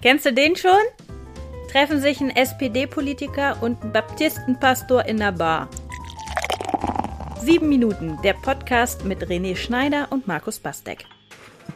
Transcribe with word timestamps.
Kennst 0.00 0.26
du 0.26 0.32
den 0.32 0.54
schon? 0.54 0.70
Treffen 1.72 2.00
sich 2.00 2.20
ein 2.20 2.30
SPD-Politiker 2.30 3.60
und 3.60 3.82
ein 3.82 3.92
Baptistenpastor 3.92 5.04
in 5.06 5.16
der 5.16 5.32
Bar. 5.32 5.68
Sieben 7.42 7.68
Minuten, 7.68 8.16
der 8.22 8.34
Podcast 8.34 9.04
mit 9.04 9.26
René 9.26 9.56
Schneider 9.56 10.06
und 10.10 10.28
Markus 10.28 10.60
Bastek. 10.60 11.04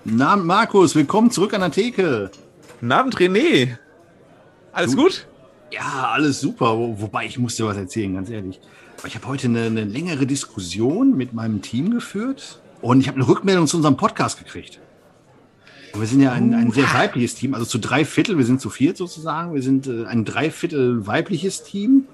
Guten 0.04 0.22
Abend, 0.22 0.46
Markus. 0.46 0.95
Willkommen 0.95 1.32
zurück 1.32 1.53
an 1.53 1.62
der 1.62 1.72
Theke. 1.72 2.30
Guten 2.74 2.93
Abend, 2.93 3.16
René. 3.16 3.77
Alles 4.70 4.93
Du- 4.93 4.98
gut? 5.02 5.27
Ja, 5.73 6.11
alles 6.12 6.41
super. 6.41 6.79
Wo, 6.79 7.00
wobei, 7.00 7.27
ich 7.27 7.41
muss 7.41 7.57
dir 7.57 7.66
was 7.66 7.77
erzählen, 7.77 8.14
ganz 8.14 8.30
ehrlich. 8.30 8.61
Ich 9.04 9.16
habe 9.16 9.27
heute 9.27 9.48
eine, 9.48 9.62
eine 9.64 9.82
längere 9.82 10.27
Diskussion 10.29 11.16
mit 11.16 11.32
meinem 11.32 11.61
Team 11.61 11.91
geführt 11.91 12.61
und 12.82 13.00
ich 13.00 13.09
habe 13.09 13.16
eine 13.16 13.27
Rückmeldung 13.27 13.66
zu 13.66 13.79
unserem 13.79 13.96
Podcast 13.96 14.39
gekriegt. 14.39 14.79
Wir 15.95 16.06
sind 16.06 16.20
ja 16.20 16.32
ein, 16.32 16.54
ein 16.54 16.72
sehr 16.72 16.93
weibliches 16.95 17.34
Team, 17.34 17.52
also 17.54 17.66
zu 17.66 17.79
drei 17.79 18.04
Viertel, 18.04 18.38
wir 18.38 18.46
sind 18.46 18.61
zu 18.61 18.70
viert 18.70 18.96
sozusagen, 18.96 19.54
wir 19.54 19.62
sind 19.62 19.86
äh, 19.86 20.07
ein 20.07 20.25
Dreiviertel 20.25 21.07
weibliches 21.07 21.64
Team. 21.64 22.07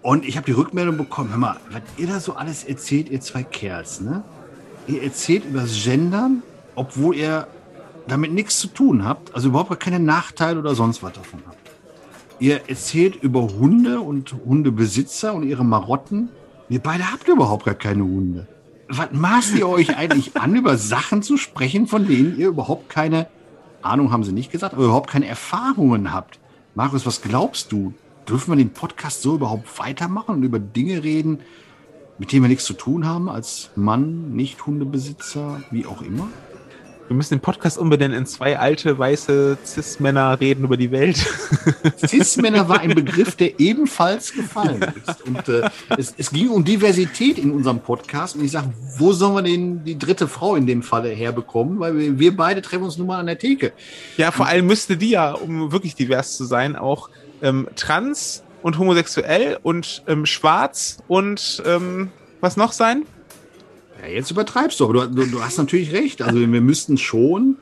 Und 0.00 0.24
ich 0.24 0.36
habe 0.36 0.46
die 0.46 0.52
Rückmeldung 0.52 0.96
bekommen, 0.96 1.30
hör 1.30 1.38
mal, 1.38 1.56
was 1.70 1.82
ihr 1.96 2.06
da 2.06 2.20
so 2.20 2.34
alles 2.34 2.62
erzählt, 2.62 3.10
ihr 3.10 3.20
zwei 3.20 3.42
Kerls, 3.42 4.00
ne? 4.00 4.22
Ihr 4.86 5.02
erzählt 5.02 5.44
über 5.44 5.62
das 5.62 5.82
Gendern, 5.84 6.42
obwohl 6.76 7.16
ihr 7.16 7.48
damit 8.06 8.32
nichts 8.32 8.58
zu 8.60 8.68
tun 8.68 9.04
habt, 9.04 9.34
also 9.34 9.48
überhaupt 9.48 9.70
gar 9.70 9.78
keine 9.78 10.00
Nachteile 10.00 10.60
oder 10.60 10.74
sonst 10.74 11.02
was 11.02 11.12
davon 11.12 11.40
habt. 11.46 11.58
Ihr 12.38 12.68
erzählt 12.68 13.16
über 13.16 13.42
Hunde 13.42 14.00
und 14.00 14.32
Hundebesitzer 14.46 15.34
und 15.34 15.42
ihre 15.42 15.64
Marotten. 15.64 16.28
Ihr 16.68 16.78
beide 16.78 17.10
habt 17.10 17.26
überhaupt 17.26 17.64
gar 17.64 17.74
keine 17.74 18.04
Hunde. 18.04 18.46
Was 18.88 19.08
maßt 19.12 19.54
ihr 19.56 19.68
euch 19.68 19.96
eigentlich 19.96 20.36
an, 20.36 20.56
über 20.56 20.78
Sachen 20.78 21.22
zu 21.22 21.36
sprechen, 21.36 21.86
von 21.86 22.06
denen 22.06 22.38
ihr 22.38 22.48
überhaupt 22.48 22.88
keine 22.88 23.26
Ahnung 23.82 24.12
haben 24.12 24.24
sie 24.24 24.32
nicht 24.32 24.50
gesagt, 24.50 24.74
aber 24.74 24.84
überhaupt 24.84 25.10
keine 25.10 25.26
Erfahrungen 25.26 26.12
habt? 26.12 26.38
Markus, 26.74 27.04
was 27.04 27.20
glaubst 27.20 27.70
du? 27.70 27.92
Dürfen 28.26 28.52
wir 28.52 28.56
den 28.56 28.72
Podcast 28.72 29.22
so 29.22 29.34
überhaupt 29.34 29.78
weitermachen 29.78 30.36
und 30.36 30.42
über 30.42 30.58
Dinge 30.58 31.04
reden, 31.04 31.40
mit 32.18 32.32
denen 32.32 32.42
wir 32.42 32.48
nichts 32.48 32.64
zu 32.64 32.72
tun 32.72 33.06
haben, 33.06 33.28
als 33.28 33.70
Mann, 33.76 34.32
Nicht-Hundebesitzer, 34.34 35.62
wie 35.70 35.86
auch 35.86 36.02
immer? 36.02 36.28
Wir 37.08 37.16
müssen 37.16 37.36
den 37.36 37.40
Podcast 37.40 37.78
umbenennen 37.78 38.18
in 38.18 38.26
zwei 38.26 38.58
alte, 38.58 38.98
weiße 38.98 39.56
Cis-Männer 39.64 40.38
reden 40.40 40.64
über 40.64 40.76
die 40.76 40.90
Welt. 40.90 41.16
Cis-Männer 42.06 42.68
war 42.68 42.80
ein 42.80 42.94
Begriff, 42.94 43.34
der 43.34 43.58
ebenfalls 43.58 44.34
gefallen 44.34 44.84
ist. 45.06 45.22
Und 45.22 45.48
äh, 45.48 45.70
es, 45.96 46.14
es 46.18 46.30
ging 46.30 46.50
um 46.50 46.64
Diversität 46.64 47.38
in 47.38 47.50
unserem 47.50 47.80
Podcast. 47.80 48.36
Und 48.36 48.44
ich 48.44 48.50
sage, 48.50 48.74
wo 48.98 49.14
sollen 49.14 49.34
wir 49.36 49.42
denn 49.42 49.84
die 49.84 49.98
dritte 49.98 50.28
Frau 50.28 50.54
in 50.54 50.66
dem 50.66 50.82
Falle 50.82 51.08
herbekommen? 51.08 51.80
Weil 51.80 51.96
wir, 51.96 52.18
wir 52.18 52.36
beide 52.36 52.60
treffen 52.60 52.84
uns 52.84 52.98
nun 52.98 53.06
mal 53.06 53.20
an 53.20 53.26
der 53.26 53.38
Theke. 53.38 53.72
ja, 54.18 54.30
vor 54.30 54.44
allem 54.44 54.66
müsste 54.66 54.98
die 54.98 55.08
ja, 55.08 55.32
um 55.32 55.72
wirklich 55.72 55.94
divers 55.94 56.36
zu 56.36 56.44
sein, 56.44 56.76
auch 56.76 57.08
ähm, 57.40 57.68
trans 57.74 58.44
und 58.62 58.78
homosexuell 58.78 59.58
und 59.62 60.02
ähm, 60.08 60.26
schwarz 60.26 60.98
und 61.08 61.62
ähm, 61.64 62.10
was 62.42 62.58
noch 62.58 62.72
sein? 62.72 63.06
Ja, 64.02 64.08
jetzt 64.08 64.30
übertreibst 64.30 64.78
du, 64.80 64.84
aber 64.84 65.06
du, 65.08 65.26
du, 65.26 65.42
hast 65.42 65.58
natürlich 65.58 65.92
recht. 65.92 66.22
Also 66.22 66.38
wir 66.40 66.46
müssten 66.60 66.98
schon. 66.98 67.56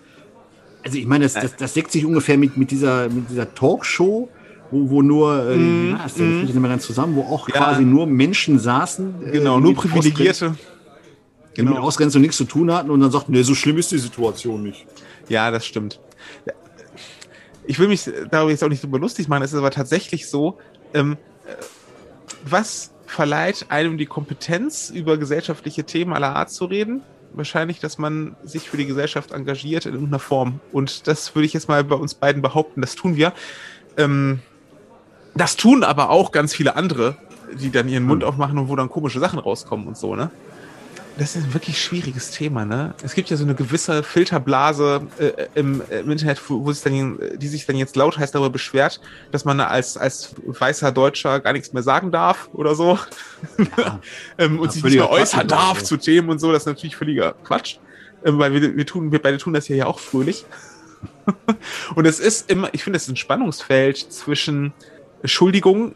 Also 0.84 0.98
ich 0.98 1.06
meine, 1.06 1.24
das, 1.24 1.34
das, 1.34 1.56
das 1.56 1.72
deckt 1.74 1.90
sich 1.90 2.04
ungefähr 2.04 2.38
mit, 2.38 2.56
mit, 2.56 2.70
dieser, 2.70 3.08
mit 3.08 3.28
dieser 3.30 3.52
Talkshow, 3.54 4.28
wo, 4.70 4.90
wo 4.90 5.02
nur, 5.02 5.48
äh, 5.50 5.56
Mm, 5.56 5.90
ja, 5.92 6.02
das 6.02 6.14
ich 6.16 6.20
nicht 6.20 6.54
mehr 6.54 6.70
ganz 6.70 6.84
zusammen, 6.86 7.16
wo 7.16 7.22
auch 7.22 7.48
Ja. 7.48 7.56
quasi 7.56 7.82
nur 7.84 8.06
Menschen 8.06 8.58
saßen. 8.58 9.14
äh, 9.26 9.30
Genau, 9.32 9.58
nur 9.58 9.70
mit 9.72 9.80
Privilegierte. 9.80 10.46
Ausgrenz- 10.50 10.56
Die 11.56 11.62
mit 11.62 11.70
Genau. 11.72 11.82
Ausgrenzung 11.86 12.20
nichts 12.20 12.36
zu 12.36 12.44
tun 12.44 12.70
hatten 12.72 12.90
und 12.90 13.00
dann 13.00 13.10
sagten, 13.10 13.32
nee, 13.32 13.42
so 13.42 13.54
schlimm 13.54 13.78
ist 13.78 13.90
die 13.90 13.98
Situation 13.98 14.62
nicht. 14.62 14.86
Ja, 15.28 15.50
das 15.50 15.64
stimmt. 15.66 15.98
Ich 17.66 17.78
will 17.78 17.88
mich 17.88 18.04
darüber 18.30 18.50
jetzt 18.50 18.62
auch 18.62 18.68
nicht 18.68 18.82
so 18.82 18.88
lustig 18.88 19.26
machen, 19.28 19.42
es 19.42 19.52
ist 19.52 19.58
aber 19.58 19.70
tatsächlich 19.72 20.28
so, 20.28 20.58
ähm, 20.94 21.12
äh, 21.46 21.54
was 22.48 22.92
verleiht 23.06 23.66
einem 23.70 23.98
die 23.98 24.06
Kompetenz, 24.06 24.90
über 24.90 25.16
gesellschaftliche 25.16 25.84
Themen 25.84 26.12
aller 26.12 26.34
Art 26.36 26.50
zu 26.50 26.66
reden? 26.66 27.02
Wahrscheinlich, 27.32 27.80
dass 27.80 27.98
man 27.98 28.36
sich 28.44 28.68
für 28.68 28.76
die 28.76 28.86
Gesellschaft 28.86 29.32
engagiert 29.32 29.86
in 29.86 29.92
irgendeiner 29.92 30.18
Form. 30.18 30.60
Und 30.72 31.06
das 31.06 31.34
würde 31.34 31.46
ich 31.46 31.52
jetzt 31.52 31.68
mal 31.68 31.84
bei 31.84 31.96
uns 31.96 32.14
beiden 32.14 32.42
behaupten, 32.42 32.80
das 32.80 32.94
tun 32.94 33.16
wir. 33.16 33.32
Ähm, 33.96 34.40
das 35.34 35.56
tun 35.56 35.84
aber 35.84 36.10
auch 36.10 36.32
ganz 36.32 36.54
viele 36.54 36.76
andere, 36.76 37.16
die 37.52 37.70
dann 37.70 37.88
ihren 37.88 38.04
Mund 38.04 38.24
aufmachen 38.24 38.58
und 38.58 38.68
wo 38.68 38.76
dann 38.76 38.88
komische 38.88 39.20
Sachen 39.20 39.38
rauskommen 39.38 39.86
und 39.86 39.96
so, 39.96 40.14
ne? 40.14 40.30
Das 41.18 41.34
ist 41.34 41.44
ein 41.44 41.54
wirklich 41.54 41.82
schwieriges 41.82 42.30
Thema, 42.30 42.66
ne? 42.66 42.94
Es 43.02 43.14
gibt 43.14 43.30
ja 43.30 43.38
so 43.38 43.44
eine 43.44 43.54
gewisse 43.54 44.02
Filterblase 44.02 45.06
äh, 45.18 45.46
im, 45.54 45.82
im 45.90 46.10
Internet, 46.10 46.38
wo, 46.50 46.70
sich 46.70 46.82
dann, 46.82 47.18
die 47.38 47.48
sich 47.48 47.64
dann 47.64 47.76
jetzt 47.76 47.96
lautheiß 47.96 48.32
darüber 48.32 48.50
beschwert, 48.50 49.00
dass 49.32 49.46
man 49.46 49.60
als, 49.60 49.96
als 49.96 50.34
weißer 50.46 50.92
Deutscher 50.92 51.40
gar 51.40 51.54
nichts 51.54 51.72
mehr 51.72 51.82
sagen 51.82 52.12
darf 52.12 52.50
oder 52.52 52.74
so. 52.74 52.98
ähm, 54.38 54.58
und 54.58 54.66
Ja, 54.66 54.72
sich 54.72 54.84
nicht 54.84 54.94
mehr 54.96 55.10
äußern 55.10 55.48
darf 55.48 55.78
also. 55.78 55.86
zu 55.86 55.96
Themen 55.96 56.28
und 56.28 56.38
so. 56.38 56.52
Das 56.52 56.62
ist 56.62 56.66
natürlich 56.66 56.96
völliger 56.96 57.32
Quatsch. 57.44 57.78
Ähm, 58.22 58.38
weil 58.38 58.52
wir, 58.52 58.76
wir 58.76 58.86
tun, 58.86 59.10
wir 59.10 59.22
beide 59.22 59.38
tun 59.38 59.54
das 59.54 59.66
hier 59.66 59.76
ja 59.76 59.86
auch 59.86 60.00
fröhlich. 60.00 60.44
und 61.94 62.04
es 62.04 62.20
ist 62.20 62.50
immer, 62.50 62.68
ich 62.72 62.84
finde, 62.84 62.98
es 62.98 63.04
ist 63.04 63.10
ein 63.10 63.16
Spannungsfeld 63.16 63.96
zwischen 63.96 64.74
Entschuldigung, 65.22 65.94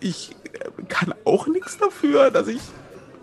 ich 0.00 0.36
äh, 0.52 0.82
kann 0.88 1.14
auch 1.24 1.46
nichts 1.46 1.78
dafür, 1.78 2.30
dass 2.30 2.48
ich 2.48 2.60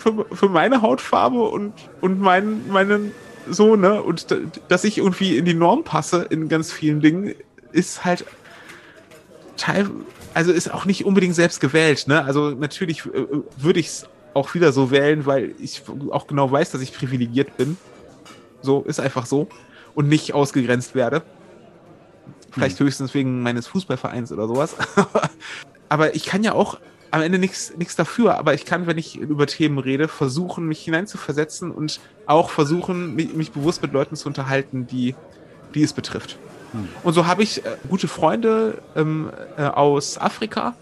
für, 0.08 0.36
für 0.36 0.50
meine 0.50 0.82
Hautfarbe 0.82 1.42
und, 1.42 1.74
und 2.02 2.20
mein, 2.20 2.68
meinen 2.70 3.12
so, 3.50 3.76
ne, 3.76 4.02
und 4.02 4.28
dass 4.68 4.84
ich 4.84 4.98
irgendwie 4.98 5.38
in 5.38 5.46
die 5.46 5.54
Norm 5.54 5.84
passe 5.84 6.26
in 6.30 6.50
ganz 6.50 6.72
vielen 6.72 7.02
Dingen, 7.02 7.34
ist 7.72 8.06
halt 8.06 8.26
teil, 9.56 9.90
also 10.34 10.52
ist 10.52 10.74
auch 10.74 10.86
nicht 10.86 11.06
unbedingt 11.06 11.36
selbst 11.36 11.60
gewählt, 11.60 12.08
ne? 12.08 12.24
Also 12.24 12.52
natürlich 12.52 13.06
äh, 13.06 13.26
würde 13.58 13.80
ich 13.80 13.88
es 13.88 14.10
auch 14.34 14.54
wieder 14.54 14.72
so 14.72 14.92
wählen, 14.92 15.26
weil 15.26 15.56
ich 15.60 15.84
auch 16.12 16.28
genau 16.28 16.52
weiß, 16.52 16.72
dass 16.72 16.82
ich 16.82 16.94
privilegiert 16.94 17.58
bin. 17.58 17.78
So, 18.62 18.84
ist 18.84 19.00
einfach 19.00 19.26
so. 19.26 19.48
Und 19.96 20.10
nicht 20.10 20.34
ausgegrenzt 20.34 20.94
werde. 20.94 21.24
Vielleicht 22.52 22.80
höchstens 22.80 23.14
wegen 23.14 23.42
meines 23.42 23.66
Fußballvereins 23.68 24.32
oder 24.32 24.48
sowas. 24.48 24.76
aber 25.90 26.16
ich 26.16 26.26
kann 26.26 26.44
ja 26.44 26.54
auch 26.54 26.78
am 27.12 27.22
Ende 27.22 27.40
nichts 27.40 27.96
dafür, 27.96 28.38
aber 28.38 28.54
ich 28.54 28.66
kann, 28.66 28.88
wenn 28.88 28.98
ich 28.98 29.18
über 29.18 29.48
Themen 29.48 29.78
rede, 29.78 30.08
versuchen, 30.08 30.68
mich 30.68 30.84
hineinzuversetzen 30.84 31.72
und 31.72 32.00
auch 32.26 32.50
versuchen, 32.50 33.16
mich, 33.16 33.34
mich 33.34 33.52
bewusst 33.52 33.82
mit 33.82 33.94
Leuten 33.94 34.16
zu 34.16 34.28
unterhalten, 34.28 34.88
die, 34.88 35.16
die 35.74 35.84
es 35.84 35.94
betrifft. 35.94 36.38
Und 37.04 37.14
so 37.14 37.28
habe 37.28 37.44
ich 37.44 37.66
äh, 37.66 37.78
gute 37.90 38.08
Freunde 38.08 38.82
ähm, 38.96 39.32
äh, 39.58 39.64
aus 39.64 40.18
Afrika, 40.18 40.76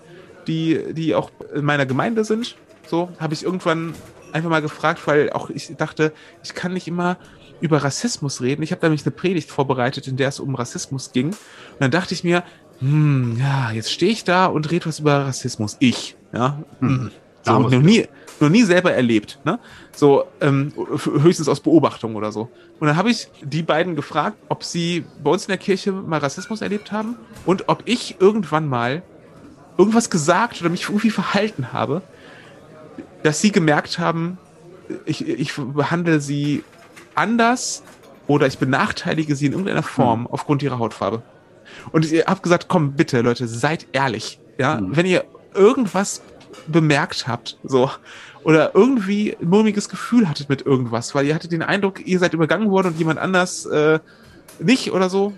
die, 0.48 0.94
die 0.94 1.16
auch 1.16 1.32
in 1.54 1.66
meiner 1.66 1.86
Gemeinde 1.86 2.24
sind. 2.24 2.56
So 2.88 3.10
habe 3.20 3.34
ich 3.34 3.44
irgendwann 3.44 3.94
einfach 4.32 4.50
mal 4.50 4.62
gefragt, 4.62 5.06
weil 5.06 5.32
auch 5.32 5.50
ich 5.50 5.76
dachte, 5.78 6.12
ich 6.44 6.54
kann 6.54 6.74
nicht 6.74 6.88
immer 6.88 7.18
über 7.62 7.84
Rassismus 7.84 8.42
reden. 8.42 8.64
Ich 8.64 8.72
habe 8.72 8.86
nämlich 8.86 9.06
eine 9.06 9.12
Predigt 9.12 9.50
vorbereitet, 9.50 10.08
in 10.08 10.18
der 10.18 10.30
es 10.30 10.40
um 10.40 10.56
Rassismus 10.56 11.12
ging. 11.14 11.28
Und 11.28 11.38
dann 11.80 11.92
dachte 11.92 12.14
ich 12.14 12.24
mir, 12.24 12.44
hm, 12.80 13.38
ja, 13.40 13.72
jetzt 13.72 13.92
stehe 13.92 14.12
ich 14.12 14.24
da 14.24 14.48
und 14.48 14.70
rede 14.72 14.86
was 14.86 15.00
über 15.00 15.26
Rassismus. 15.26 15.78
Ich, 15.80 16.16
ja. 16.34 16.60
Hm. 16.80 17.12
So, 17.44 17.52
Da 17.52 17.60
muss 17.60 17.72
noch 17.72 17.82
nie, 17.82 18.06
noch 18.40 18.50
nie 18.50 18.64
selber 18.64 18.94
erlebt, 18.94 19.40
ne? 19.44 19.60
So, 19.94 20.26
ähm, 20.42 20.74
höchstens 21.22 21.48
aus 21.48 21.60
Beobachtung 21.60 22.16
oder 22.16 22.32
so. 22.32 22.50
Und 22.80 22.88
dann 22.88 22.98
habe 22.98 23.10
ich 23.10 23.28
die 23.42 23.62
beiden 23.62 23.96
gefragt, 23.96 24.38
ob 24.50 24.64
sie 24.64 25.06
bei 25.24 25.32
uns 25.32 25.46
in 25.46 25.50
der 25.50 25.58
Kirche 25.58 25.92
mal 25.92 26.20
Rassismus 26.20 26.62
erlebt 26.62 26.92
haben 26.92 27.16
und 27.46 27.70
ob 27.70 27.84
ich 27.86 28.20
irgendwann 28.20 28.68
mal 28.68 29.04
irgendwas 29.78 30.10
gesagt 30.10 30.60
oder 30.62 30.70
mich 30.70 30.84
irgendwie 30.84 31.12
verhalten 31.12 31.72
habe, 31.72 32.02
dass 33.24 33.42
sie 33.42 33.52
gemerkt 33.52 34.00
haben, 34.00 34.38
ich, 35.06 35.28
ich 35.28 35.54
behandle 35.56 36.20
sie 36.20 36.64
anders 37.14 37.84
oder 38.28 38.48
ich 38.48 38.58
benachteilige 38.58 39.36
sie 39.36 39.48
in 39.48 39.52
irgendeiner 39.52 39.84
Form 39.84 40.28
aufgrund 40.28 40.64
ihrer 40.64 40.80
Hautfarbe. 40.80 41.22
Und 41.92 42.12
ich 42.12 42.26
habe 42.26 42.42
gesagt, 42.42 42.68
komm 42.68 42.94
bitte 42.94 43.22
Leute, 43.22 43.48
seid 43.48 43.88
ehrlich, 43.92 44.40
ja, 44.58 44.80
wenn 44.82 45.06
ihr 45.06 45.26
irgendwas 45.54 46.22
bemerkt 46.68 47.28
habt, 47.28 47.58
so 47.64 47.90
oder 48.46 48.76
irgendwie 48.76 49.36
ein 49.42 49.50
mulmiges 49.50 49.90
Gefühl 49.90 50.30
hattet 50.30 50.50
mit 50.50 50.66
irgendwas, 50.66 51.16
weil 51.16 51.26
ihr 51.26 51.34
hattet 51.34 51.52
den 51.52 51.64
Eindruck, 51.64 52.06
ihr 52.06 52.20
seid 52.20 52.34
übergangen 52.36 52.70
worden 52.70 52.90
und 52.90 53.00
jemand 53.00 53.20
anders 53.20 53.66
äh, 53.66 54.00
nicht 54.60 54.92
oder 54.92 55.10
so. 55.10 55.34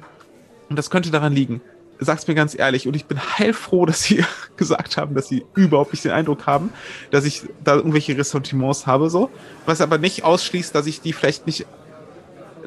Und 0.69 0.77
das 0.77 0.89
könnte 0.89 1.09
daran 1.09 1.31
liegen. 1.31 1.61
Sag's 1.99 2.27
mir 2.27 2.35
ganz 2.35 2.53
ehrlich. 2.57 2.85
Und 2.85 2.97
ich 2.97 3.05
bin 3.05 3.17
heilfroh, 3.17 3.85
dass 3.85 4.03
Sie 4.03 4.25
gesagt 4.57 4.97
haben, 4.97 5.15
dass 5.15 5.29
Sie 5.29 5.45
überhaupt 5.55 5.93
nicht 5.93 6.03
den 6.03 6.11
Eindruck 6.11 6.45
haben, 6.45 6.71
dass 7.09 7.23
ich 7.23 7.43
da 7.63 7.75
irgendwelche 7.75 8.17
Ressentiments 8.17 8.85
habe, 8.85 9.09
so. 9.09 9.29
Was 9.65 9.79
aber 9.79 9.97
nicht 9.97 10.25
ausschließt, 10.25 10.75
dass 10.75 10.85
ich 10.85 10.99
die 10.99 11.13
vielleicht 11.13 11.47
nicht, 11.47 11.65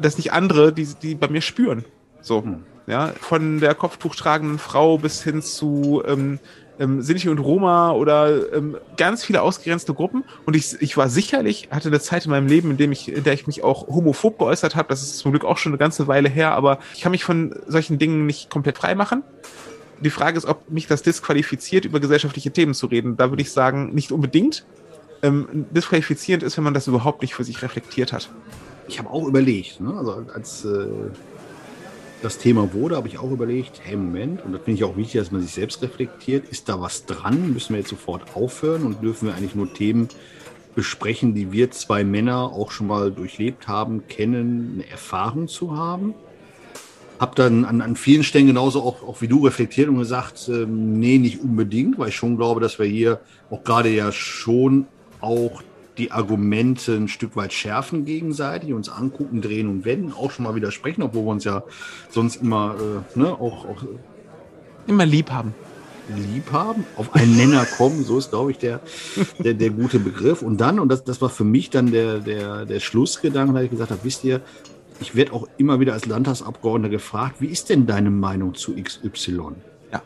dass 0.00 0.16
nicht 0.16 0.32
andere, 0.32 0.72
die, 0.72 0.86
die 1.02 1.14
bei 1.14 1.28
mir 1.28 1.42
spüren. 1.42 1.84
So. 2.22 2.42
Ja, 2.90 3.12
von 3.20 3.60
der 3.60 3.76
Kopftuch 3.76 4.16
tragenden 4.16 4.58
Frau 4.58 4.98
bis 4.98 5.22
hin 5.22 5.42
zu 5.42 6.02
ähm, 6.04 6.40
ähm, 6.80 7.02
Sinti 7.02 7.28
und 7.28 7.38
Roma 7.38 7.92
oder 7.92 8.52
ähm, 8.52 8.76
ganz 8.96 9.24
viele 9.24 9.42
ausgegrenzte 9.42 9.94
Gruppen. 9.94 10.24
Und 10.44 10.56
ich, 10.56 10.80
ich 10.82 10.96
war 10.96 11.08
sicherlich, 11.08 11.68
hatte 11.70 11.88
eine 11.88 12.00
Zeit 12.00 12.24
in 12.24 12.32
meinem 12.32 12.48
Leben, 12.48 12.72
in, 12.72 12.78
dem 12.78 12.90
ich, 12.90 13.12
in 13.12 13.22
der 13.22 13.34
ich 13.34 13.46
mich 13.46 13.62
auch 13.62 13.86
homophob 13.86 14.38
geäußert 14.38 14.74
habe. 14.74 14.88
Das 14.88 15.02
ist 15.02 15.18
zum 15.18 15.30
Glück 15.30 15.44
auch 15.44 15.56
schon 15.56 15.70
eine 15.70 15.78
ganze 15.78 16.08
Weile 16.08 16.28
her, 16.28 16.52
aber 16.52 16.80
ich 16.92 17.02
kann 17.02 17.12
mich 17.12 17.22
von 17.22 17.54
solchen 17.68 18.00
Dingen 18.00 18.26
nicht 18.26 18.50
komplett 18.50 18.78
frei 18.78 18.96
machen. 18.96 19.22
Die 20.00 20.10
Frage 20.10 20.36
ist, 20.36 20.46
ob 20.46 20.68
mich 20.68 20.88
das 20.88 21.02
disqualifiziert, 21.02 21.84
über 21.84 22.00
gesellschaftliche 22.00 22.50
Themen 22.50 22.74
zu 22.74 22.86
reden. 22.86 23.16
Da 23.16 23.30
würde 23.30 23.42
ich 23.42 23.52
sagen, 23.52 23.94
nicht 23.94 24.10
unbedingt. 24.10 24.64
Ähm, 25.22 25.66
disqualifizierend 25.70 26.42
ist, 26.42 26.56
wenn 26.56 26.64
man 26.64 26.74
das 26.74 26.88
überhaupt 26.88 27.22
nicht 27.22 27.34
für 27.34 27.44
sich 27.44 27.62
reflektiert 27.62 28.12
hat. 28.12 28.30
Ich 28.88 28.98
habe 28.98 29.10
auch 29.10 29.28
überlegt, 29.28 29.80
ne? 29.80 29.94
also 29.94 30.24
als 30.34 30.64
äh, 30.64 30.88
das 32.22 32.38
Thema 32.38 32.72
wurde, 32.72 32.96
habe 32.96 33.08
ich 33.08 33.18
auch 33.18 33.30
überlegt, 33.30 33.80
hey 33.82 33.96
Moment, 33.96 34.44
und 34.44 34.52
das 34.52 34.62
finde 34.62 34.78
ich 34.78 34.84
auch 34.84 34.96
wichtig, 34.96 35.20
dass 35.20 35.30
man 35.30 35.42
sich 35.42 35.52
selbst 35.52 35.82
reflektiert, 35.82 36.48
ist 36.48 36.68
da 36.68 36.80
was 36.80 37.06
dran? 37.06 37.52
Müssen 37.52 37.74
wir 37.74 37.80
jetzt 37.80 37.90
sofort 37.90 38.36
aufhören 38.36 38.84
und 38.84 39.02
dürfen 39.02 39.28
wir 39.28 39.34
eigentlich 39.34 39.54
nur 39.54 39.72
Themen 39.72 40.08
besprechen, 40.74 41.34
die 41.34 41.50
wir 41.52 41.70
zwei 41.70 42.04
Männer 42.04 42.52
auch 42.52 42.70
schon 42.70 42.86
mal 42.86 43.10
durchlebt 43.10 43.68
haben, 43.68 44.06
kennen, 44.06 44.72
eine 44.74 44.90
Erfahrung 44.90 45.48
zu 45.48 45.76
haben? 45.76 46.14
Hab 47.18 47.34
dann 47.36 47.64
an, 47.64 47.82
an 47.82 47.96
vielen 47.96 48.22
Stellen 48.22 48.46
genauso 48.46 48.82
auch, 48.82 49.02
auch 49.02 49.20
wie 49.20 49.28
du 49.28 49.44
reflektiert 49.44 49.88
und 49.88 49.98
gesagt, 49.98 50.48
ähm, 50.48 50.98
nee, 50.98 51.18
nicht 51.18 51.42
unbedingt, 51.42 51.98
weil 51.98 52.08
ich 52.08 52.16
schon 52.16 52.36
glaube, 52.36 52.60
dass 52.60 52.78
wir 52.78 52.86
hier 52.86 53.20
auch 53.50 53.62
gerade 53.62 53.90
ja 53.90 54.10
schon 54.12 54.86
auch 55.20 55.62
die 56.00 56.12
Argumente 56.12 56.94
ein 56.94 57.08
Stück 57.08 57.36
weit 57.36 57.52
schärfen 57.52 58.06
gegenseitig, 58.06 58.72
uns 58.72 58.88
angucken, 58.88 59.42
drehen 59.42 59.68
und 59.68 59.84
wenden, 59.84 60.12
auch 60.12 60.30
schon 60.30 60.44
mal 60.44 60.54
widersprechen, 60.54 61.02
obwohl 61.02 61.24
wir 61.26 61.30
uns 61.30 61.44
ja 61.44 61.62
sonst 62.08 62.36
immer 62.36 62.74
äh, 63.14 63.18
ne, 63.18 63.32
auch, 63.32 63.66
auch 63.66 63.84
immer 64.86 65.06
lieb 65.06 65.30
haben. 65.30 65.54
Lieb 66.08 66.50
haben, 66.50 66.84
auf 66.96 67.14
einen 67.14 67.36
Nenner 67.36 67.64
kommen, 67.64 68.02
so 68.02 68.18
ist, 68.18 68.30
glaube 68.30 68.50
ich, 68.50 68.58
der, 68.58 68.80
der, 69.38 69.54
der 69.54 69.70
gute 69.70 70.00
Begriff. 70.00 70.42
Und 70.42 70.60
dann, 70.60 70.80
und 70.80 70.88
das, 70.88 71.04
das 71.04 71.22
war 71.22 71.28
für 71.28 71.44
mich 71.44 71.70
dann 71.70 71.92
der, 71.92 72.18
der, 72.18 72.66
der 72.66 72.80
Schlussgedanke, 72.80 73.52
da 73.52 73.62
ich 73.62 73.70
gesagt 73.70 73.92
habe, 73.92 74.00
wisst 74.02 74.24
ihr, 74.24 74.40
ich 75.00 75.14
werde 75.14 75.32
auch 75.32 75.46
immer 75.56 75.78
wieder 75.78 75.92
als 75.92 76.06
Landtagsabgeordneter 76.06 76.90
gefragt, 76.90 77.36
wie 77.40 77.46
ist 77.46 77.68
denn 77.68 77.86
deine 77.86 78.10
Meinung 78.10 78.54
zu 78.54 78.74
XY? 78.74 79.52
Ja. 79.92 80.02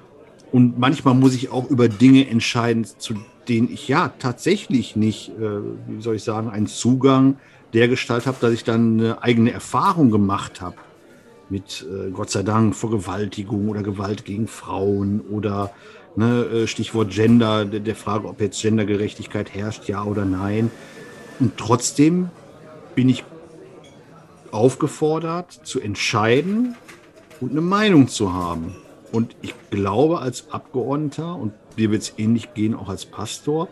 Und 0.52 0.78
manchmal 0.78 1.14
muss 1.14 1.34
ich 1.34 1.50
auch 1.50 1.70
über 1.70 1.88
Dinge 1.88 2.28
entscheiden, 2.28 2.84
zu 2.84 3.14
den 3.48 3.70
ich 3.70 3.88
ja 3.88 4.12
tatsächlich 4.18 4.96
nicht, 4.96 5.30
äh, 5.30 5.60
wie 5.88 6.02
soll 6.02 6.16
ich 6.16 6.24
sagen, 6.24 6.48
einen 6.48 6.66
Zugang 6.66 7.36
der 7.72 7.88
Gestalt 7.88 8.26
habe, 8.26 8.36
dass 8.40 8.52
ich 8.52 8.64
dann 8.64 9.00
eine 9.00 9.22
eigene 9.22 9.52
Erfahrung 9.52 10.10
gemacht 10.10 10.60
habe 10.60 10.76
mit 11.50 11.86
äh, 11.88 12.10
Gott 12.10 12.30
sei 12.30 12.42
Dank 12.42 12.74
Vergewaltigung 12.74 13.68
oder 13.68 13.82
Gewalt 13.82 14.24
gegen 14.24 14.46
Frauen 14.46 15.20
oder 15.20 15.72
ne, 16.16 16.44
äh, 16.44 16.66
Stichwort 16.66 17.10
Gender, 17.10 17.64
der, 17.64 17.80
der 17.80 17.96
Frage, 17.96 18.28
ob 18.28 18.40
jetzt 18.40 18.60
Gendergerechtigkeit 18.62 19.54
herrscht, 19.54 19.88
ja 19.88 20.04
oder 20.04 20.24
nein. 20.24 20.70
Und 21.40 21.56
trotzdem 21.56 22.30
bin 22.94 23.08
ich 23.08 23.24
aufgefordert 24.50 25.52
zu 25.64 25.80
entscheiden 25.80 26.76
und 27.40 27.50
eine 27.50 27.60
Meinung 27.60 28.08
zu 28.08 28.32
haben. 28.32 28.76
Und 29.12 29.36
ich 29.42 29.54
glaube, 29.70 30.20
als 30.20 30.50
Abgeordneter, 30.50 31.34
und 31.34 31.52
dir 31.74 31.90
wird 31.90 32.02
es 32.02 32.14
ähnlich 32.18 32.54
gehen, 32.54 32.74
auch 32.74 32.88
als 32.88 33.04
Pastor, 33.04 33.68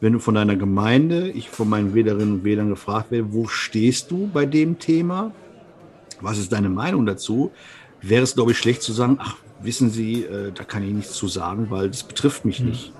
wenn 0.00 0.12
du 0.12 0.18
von 0.18 0.34
deiner 0.34 0.56
Gemeinde, 0.56 1.28
ich 1.30 1.48
von 1.48 1.68
meinen 1.68 1.94
Wählerinnen 1.94 2.34
und 2.34 2.44
Wählern 2.44 2.68
gefragt 2.68 3.10
werde, 3.10 3.32
wo 3.32 3.48
stehst 3.48 4.10
du 4.10 4.28
bei 4.32 4.46
dem 4.46 4.78
Thema? 4.78 5.32
Was 6.20 6.38
ist 6.38 6.52
deine 6.52 6.68
Meinung 6.68 7.06
dazu? 7.06 7.50
Wäre 8.00 8.22
es, 8.22 8.34
glaube 8.34 8.52
ich, 8.52 8.58
schlecht 8.58 8.82
zu 8.82 8.92
sagen, 8.92 9.18
ach, 9.20 9.36
wissen 9.60 9.90
Sie, 9.90 10.22
äh, 10.22 10.52
da 10.52 10.64
kann 10.64 10.82
ich 10.82 10.92
nichts 10.92 11.14
zu 11.14 11.26
sagen, 11.26 11.66
weil 11.70 11.88
das 11.88 12.04
betrifft 12.04 12.44
mich 12.44 12.58
hm. 12.58 12.66
nicht. 12.66 12.92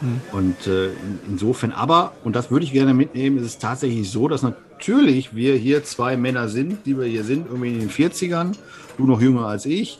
Hm. 0.00 0.20
Und 0.32 0.66
äh, 0.66 0.86
in, 0.88 1.18
insofern, 1.28 1.72
aber, 1.72 2.12
und 2.24 2.36
das 2.36 2.50
würde 2.50 2.64
ich 2.64 2.72
gerne 2.72 2.94
mitnehmen, 2.94 3.38
ist 3.38 3.46
es 3.46 3.58
tatsächlich 3.58 4.10
so, 4.10 4.28
dass 4.28 4.42
natürlich 4.42 5.34
wir 5.34 5.56
hier 5.56 5.84
zwei 5.84 6.16
Männer 6.16 6.48
sind, 6.48 6.86
die 6.86 6.98
wir 6.98 7.06
hier 7.06 7.24
sind, 7.24 7.46
irgendwie 7.46 7.72
in 7.72 7.80
den 7.80 7.90
40ern, 7.90 8.56
du 8.98 9.06
noch 9.06 9.20
jünger 9.20 9.46
als 9.46 9.66
ich, 9.66 9.98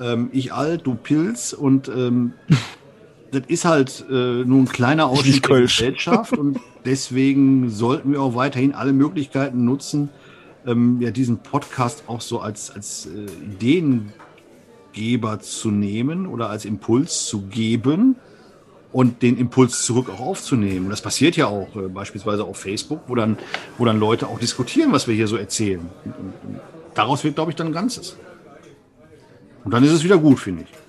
ähm, 0.00 0.30
ich 0.32 0.52
alt, 0.52 0.86
du 0.86 0.94
Pilz 0.94 1.52
und 1.52 1.88
ähm, 1.88 2.32
das 3.30 3.42
ist 3.48 3.64
halt 3.64 4.04
äh, 4.10 4.44
nur 4.44 4.60
ein 4.60 4.68
kleiner 4.68 5.06
Ausschnitt 5.06 5.48
der 5.48 5.60
Gesellschaft 5.62 6.32
und 6.36 6.58
deswegen 6.84 7.70
sollten 7.70 8.12
wir 8.12 8.22
auch 8.22 8.34
weiterhin 8.34 8.74
alle 8.74 8.92
Möglichkeiten 8.92 9.64
nutzen, 9.64 10.08
ähm, 10.66 11.00
ja, 11.00 11.10
diesen 11.10 11.38
Podcast 11.38 12.04
auch 12.06 12.20
so 12.20 12.40
als, 12.40 12.70
als 12.70 13.06
äh, 13.06 13.26
Ideengeber 13.52 15.40
zu 15.40 15.70
nehmen 15.70 16.26
oder 16.26 16.50
als 16.50 16.64
Impuls 16.64 17.26
zu 17.26 17.42
geben 17.42 18.16
und 18.92 19.22
den 19.22 19.36
Impuls 19.36 19.84
zurück 19.84 20.08
auch 20.10 20.20
aufzunehmen. 20.20 20.88
Das 20.90 21.02
passiert 21.02 21.36
ja 21.36 21.46
auch 21.46 21.74
äh, 21.76 21.88
beispielsweise 21.88 22.44
auf 22.44 22.56
Facebook, 22.56 23.02
wo 23.06 23.14
dann, 23.14 23.36
wo 23.76 23.84
dann 23.84 24.00
Leute 24.00 24.28
auch 24.28 24.38
diskutieren, 24.38 24.92
was 24.92 25.06
wir 25.06 25.14
hier 25.14 25.28
so 25.28 25.36
erzählen. 25.36 25.80
Und, 26.04 26.12
und, 26.12 26.32
und 26.44 26.60
daraus 26.94 27.24
wird, 27.24 27.34
glaube 27.34 27.50
ich, 27.50 27.56
dann 27.56 27.68
ein 27.68 27.72
Ganzes. 27.72 28.16
Und 29.64 29.72
dann 29.74 29.84
ist 29.84 29.92
es 29.92 30.04
wieder 30.04 30.16
gut, 30.16 30.40
finde 30.40 30.62
ich. 30.62 30.87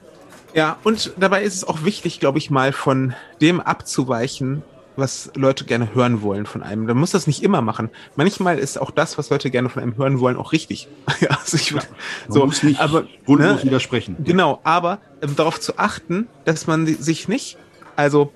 Ja, 0.54 0.78
und 0.84 1.14
dabei 1.18 1.44
ist 1.44 1.56
es 1.56 1.64
auch 1.64 1.84
wichtig, 1.84 2.20
glaube 2.20 2.38
ich, 2.38 2.50
mal 2.50 2.72
von 2.72 3.14
dem 3.42 3.60
abzuweichen, 3.60 4.64
was 4.96 5.32
Leute 5.36 5.66
gerne 5.66 5.94
hören 5.94 6.22
wollen 6.22 6.46
von 6.46 6.62
einem. 6.62 6.86
Man 6.86 6.98
muss 6.98 7.12
das 7.12 7.28
nicht 7.28 7.42
immer 7.44 7.62
machen. 7.62 7.90
Manchmal 8.16 8.60
ist 8.60 8.80
auch 8.80 8.92
das, 8.92 9.18
was 9.18 9.30
Leute 9.30 9.50
gerne 9.50 9.70
von 9.70 9.82
einem 9.82 9.98
hören 9.98 10.20
wollen, 10.20 10.38
auch 10.38 10.52
richtig. 10.52 10.88
ja, 11.22 11.30
also 11.30 11.58
ich, 11.58 11.72
ja, 11.72 11.82
so, 12.28 12.46
muss 12.46 12.64
nicht 12.64 12.80
aber, 12.80 13.06
grundlos 13.26 13.64
ne, 13.64 13.64
widersprechen. 13.64 14.18
Genau, 14.24 14.60
aber 14.64 15.00
ähm, 15.22 15.36
darauf 15.36 15.60
zu 15.60 15.78
achten, 15.78 16.28
dass 16.46 16.68
man 16.68 16.86
sich 16.86 17.28
nicht, 17.28 17.58
also, 17.96 18.32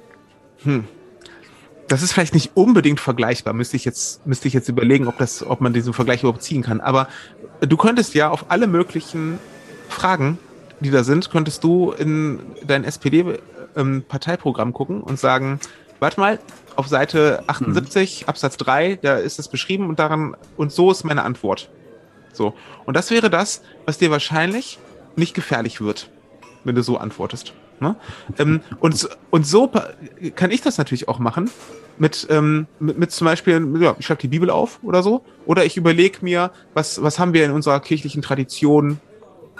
hm, 0.64 0.86
das 1.88 2.02
ist 2.02 2.14
vielleicht 2.14 2.34
nicht 2.34 2.52
unbedingt 2.56 3.00
vergleichbar. 3.00 3.54
Müsste 3.54 3.76
ich 3.76 3.86
jetzt, 3.86 4.26
müsste 4.26 4.48
ich 4.48 4.54
jetzt 4.54 4.70
überlegen, 4.70 5.08
ob 5.08 5.18
das, 5.18 5.46
ob 5.46 5.62
man 5.62 5.74
diesen 5.74 5.94
Vergleich 5.94 6.22
überhaupt 6.22 6.42
ziehen 6.42 6.64
kann. 6.64 6.80
Aber 6.80 7.08
du 7.60 7.78
könntest 7.78 8.16
ja 8.16 8.30
auf 8.30 8.46
alle 8.50 8.68
möglichen 8.68 9.38
Fragen, 9.90 10.40
die 10.84 10.92
da 10.92 11.04
sind, 11.04 11.32
könntest 11.32 11.64
du 11.64 11.92
in 11.92 12.40
dein 12.66 12.84
SPD-Parteiprogramm 12.84 14.68
ähm, 14.70 14.74
gucken 14.74 15.02
und 15.02 15.20
sagen, 15.20 15.60
warte 16.00 16.20
mal, 16.20 16.40
auf 16.76 16.88
Seite 16.88 17.44
78, 17.48 18.22
mhm. 18.22 18.30
Absatz 18.30 18.58
3, 18.58 19.00
da 19.02 19.18
ist 19.18 19.40
es 19.40 19.48
beschrieben 19.48 19.90
und 19.90 20.00
daran, 20.00 20.36
und 20.58 20.72
so 20.72 20.92
ist 20.92 21.04
meine 21.04 21.24
Antwort. 21.24 21.70
So. 22.34 22.54
Und 22.86 22.96
das 22.96 23.12
wäre 23.12 23.30
das, 23.30 23.62
was 23.86 23.98
dir 23.98 24.12
wahrscheinlich 24.12 24.80
nicht 25.16 25.34
gefährlich 25.34 25.82
wird, 25.82 26.10
wenn 26.64 26.76
du 26.76 26.84
so 26.84 26.98
antwortest. 26.98 27.54
Ne? 27.80 27.96
ähm, 28.38 28.62
und, 28.80 29.10
und 29.30 29.46
so 29.46 29.70
kann 30.36 30.52
ich 30.52 30.62
das 30.62 30.78
natürlich 30.78 31.08
auch 31.08 31.20
machen. 31.20 31.50
Mit, 32.00 32.26
ähm, 32.32 32.66
mit, 32.80 32.98
mit 32.98 33.12
zum 33.12 33.26
Beispiel, 33.26 33.78
ja, 33.80 33.96
ich 34.00 34.06
schreibe 34.06 34.22
die 34.22 34.28
Bibel 34.28 34.50
auf 34.50 34.80
oder 34.82 35.04
so. 35.04 35.24
Oder 35.46 35.64
ich 35.66 35.78
überlege 35.78 36.20
mir, 36.22 36.52
was, 36.74 37.04
was 37.04 37.20
haben 37.20 37.34
wir 37.34 37.46
in 37.46 37.52
unserer 37.52 37.80
kirchlichen 37.80 38.24
Tradition 38.24 39.00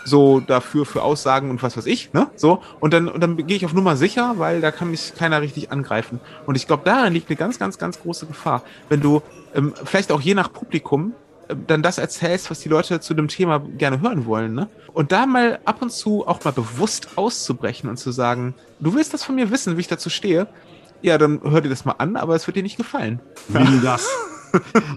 so 0.06 0.40
dafür 0.40 0.86
für 0.86 1.02
Aussagen 1.02 1.50
und 1.50 1.64
was 1.64 1.78
weiß 1.78 1.86
ich, 1.86 2.14
ne? 2.14 2.30
So. 2.36 2.62
Und 2.80 2.94
dann, 2.94 3.08
und 3.08 3.22
dann 3.22 3.38
gehe 3.38 3.58
ich 3.58 3.66
auf 3.66 3.74
Nummer 3.74 3.96
sicher, 3.96 4.36
weil 4.38 4.62
da 4.62 4.72
kann 4.72 4.92
mich 4.92 5.14
keiner 5.16 5.42
richtig 5.42 5.72
angreifen. 5.72 6.20
Und 6.46 6.56
ich 6.56 6.68
glaube, 6.68 6.84
daran 6.86 7.14
liegt 7.14 7.30
eine 7.30 7.38
ganz, 7.38 7.60
ganz, 7.60 7.78
ganz 7.78 8.00
große 8.02 8.26
Gefahr. 8.26 8.64
Wenn 8.90 9.02
du 9.02 9.22
ähm, 9.56 9.74
vielleicht 9.86 10.12
auch 10.12 10.22
je 10.22 10.34
nach 10.34 10.52
Publikum 10.52 11.14
äh, 11.48 11.56
dann 11.68 11.82
das 11.82 11.98
erzählst, 11.98 12.52
was 12.52 12.60
die 12.60 12.70
Leute 12.70 13.00
zu 13.00 13.14
dem 13.14 13.28
Thema 13.28 13.60
gerne 13.60 14.02
hören 14.02 14.26
wollen, 14.26 14.54
ne? 14.54 14.70
Und 14.94 15.12
da 15.12 15.26
mal 15.26 15.60
ab 15.66 15.82
und 15.82 15.92
zu 15.92 16.28
auch 16.28 16.44
mal 16.44 16.52
bewusst 16.52 17.18
auszubrechen 17.18 17.90
und 17.90 17.98
zu 17.98 18.12
sagen, 18.12 18.54
du 18.80 18.94
willst 18.94 19.14
das 19.14 19.24
von 19.24 19.36
mir 19.36 19.50
wissen, 19.50 19.78
wie 19.78 19.82
ich 19.82 19.88
dazu 19.88 20.10
stehe, 20.10 20.48
ja, 21.02 21.18
dann 21.18 21.42
hör 21.44 21.62
dir 21.62 21.70
das 21.70 21.84
mal 21.84 21.96
an, 21.98 22.16
aber 22.16 22.36
es 22.36 22.48
wird 22.48 22.56
dir 22.56 22.64
nicht 22.64 22.78
gefallen. 22.78 23.20
Wie 23.50 23.80
das? 23.82 24.08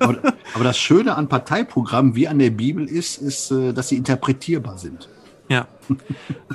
aber, 0.01 0.35
aber, 0.55 0.65
das 0.65 0.79
Schöne 0.79 1.17
an 1.17 1.29
Parteiprogrammen 1.29 2.15
wie 2.15 2.29
an 2.29 2.39
der 2.39 2.51
Bibel 2.51 2.87
ist, 2.87 3.19
ist, 3.19 3.51
äh, 3.51 3.73
dass 3.73 3.89
sie 3.89 3.97
interpretierbar 3.97 4.79
sind. 4.79 5.09
Ja. 5.49 5.67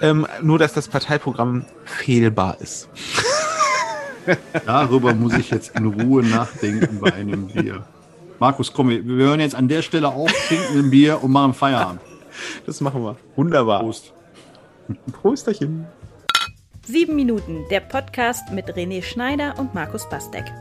ähm, 0.01 0.27
nur, 0.41 0.59
dass 0.59 0.73
das 0.73 0.87
Parteiprogramm 0.87 1.65
fehlbar 1.85 2.57
ist. 2.59 2.89
Darüber 4.65 5.13
muss 5.13 5.33
ich 5.33 5.49
jetzt 5.49 5.75
in 5.75 5.87
Ruhe 5.87 6.23
nachdenken 6.23 6.99
bei 6.99 7.13
einem 7.13 7.47
Bier. 7.47 7.85
Markus, 8.39 8.73
komm, 8.73 8.89
wir 8.89 9.03
hören 9.03 9.39
jetzt 9.39 9.55
an 9.55 9.67
der 9.67 9.81
Stelle 9.81 10.09
auf, 10.09 10.31
trinken 10.47 10.79
ein 10.79 10.89
Bier 10.89 11.23
und 11.23 11.31
machen 11.31 11.53
Feierabend. 11.53 12.01
Das 12.65 12.81
machen 12.81 13.03
wir. 13.03 13.17
Wunderbar. 13.35 13.81
Prost. 13.81 14.13
Prosterchen. 15.11 15.85
Sieben 16.85 17.15
Minuten, 17.15 17.65
der 17.69 17.81
Podcast 17.81 18.51
mit 18.51 18.65
René 18.75 19.03
Schneider 19.03 19.55
und 19.59 19.73
Markus 19.73 20.09
Bastek. 20.09 20.51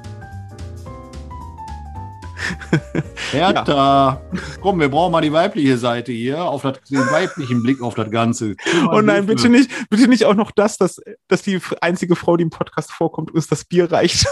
Hertha, 3.30 4.22
ja. 4.32 4.40
komm, 4.60 4.80
wir 4.80 4.88
brauchen 4.88 5.12
mal 5.12 5.20
die 5.20 5.32
weibliche 5.32 5.78
Seite 5.78 6.12
hier, 6.12 6.44
auf 6.44 6.62
das, 6.62 6.80
den 6.90 6.98
weiblichen 6.98 7.62
Blick 7.62 7.82
auf 7.82 7.94
das 7.94 8.10
Ganze. 8.10 8.56
Oh 8.90 9.00
nein, 9.00 9.26
bitte 9.26 9.48
nicht, 9.48 9.70
bitte 9.88 10.08
nicht 10.08 10.24
auch 10.24 10.34
noch 10.34 10.50
das, 10.50 10.76
dass, 10.76 11.00
dass 11.28 11.42
die 11.42 11.60
einzige 11.80 12.16
Frau, 12.16 12.36
die 12.36 12.44
im 12.44 12.50
Podcast 12.50 12.92
vorkommt, 12.92 13.30
ist, 13.32 13.50
das 13.52 13.64
Bier 13.64 13.90
reicht. 13.90 14.26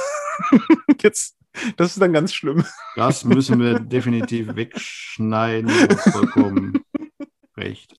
Jetzt, 1.02 1.36
das 1.76 1.92
ist 1.92 2.00
dann 2.00 2.12
ganz 2.12 2.32
schlimm. 2.32 2.64
Das 2.96 3.24
müssen 3.24 3.60
wir 3.60 3.78
definitiv 3.78 4.54
wegschneiden. 4.54 5.70
Vollkommen 5.70 6.80
recht. 7.56 7.94